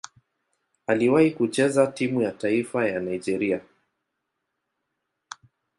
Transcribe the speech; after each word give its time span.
Aliwahi 0.87 1.31
kucheza 1.31 1.87
timu 1.87 2.21
ya 2.21 2.31
taifa 2.31 2.85
ya 2.89 2.99
Nigeria. 2.99 3.61